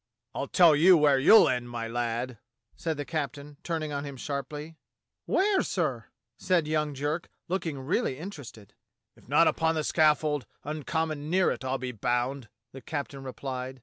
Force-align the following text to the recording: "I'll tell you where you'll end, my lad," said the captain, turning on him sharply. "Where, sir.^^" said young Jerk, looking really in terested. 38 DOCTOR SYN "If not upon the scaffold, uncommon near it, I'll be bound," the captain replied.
"I'll 0.33 0.47
tell 0.47 0.75
you 0.75 0.97
where 0.97 1.19
you'll 1.19 1.47
end, 1.47 1.69
my 1.69 1.87
lad," 1.87 2.39
said 2.75 2.97
the 2.97 3.05
captain, 3.05 3.57
turning 3.61 3.93
on 3.93 4.03
him 4.03 4.17
sharply. 4.17 4.79
"Where, 5.27 5.61
sir.^^" 5.61 6.09
said 6.43 6.67
young 6.67 6.95
Jerk, 6.95 7.29
looking 7.47 7.77
really 7.79 8.17
in 8.17 8.31
terested. 8.31 8.71
38 9.13 9.15
DOCTOR 9.15 9.15
SYN 9.17 9.23
"If 9.23 9.29
not 9.29 9.47
upon 9.47 9.75
the 9.75 9.83
scaffold, 9.83 10.47
uncommon 10.63 11.29
near 11.29 11.51
it, 11.51 11.63
I'll 11.63 11.77
be 11.77 11.91
bound," 11.91 12.49
the 12.71 12.81
captain 12.81 13.21
replied. 13.23 13.79